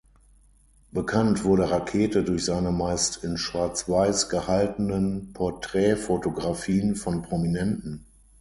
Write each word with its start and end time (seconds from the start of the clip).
Bekannt 0.91 1.43
wurde 1.43 1.69
Rakete 1.69 2.23
durch 2.23 2.45
seine 2.45 2.71
meist 2.71 3.23
in 3.23 3.37
Schwarz-Weiß 3.37 4.29
gehaltenen 4.29 5.31
Porträtfotografien 5.33 6.95
von 6.95 7.21
Prominenten. 7.21 8.03